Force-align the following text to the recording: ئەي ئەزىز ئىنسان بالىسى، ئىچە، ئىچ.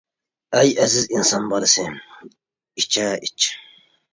ئەي 0.59 0.71
ئەزىز 0.85 1.05
ئىنسان 1.17 1.45
بالىسى، 1.53 1.85
ئىچە، 2.25 3.07
ئىچ. 3.29 3.49